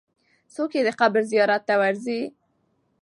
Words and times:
څوک 0.53 0.71
یې 0.77 0.81
د 0.85 0.89
قبر 0.99 1.21
زیارت 1.31 1.61
ته 1.69 1.75
ورځي؟ 1.81 2.21